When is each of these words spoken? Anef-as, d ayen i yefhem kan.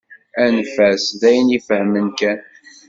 Anef-as, 0.43 1.03
d 1.19 1.21
ayen 1.29 1.47
i 1.49 1.53
yefhem 1.55 2.05
kan. 2.19 2.39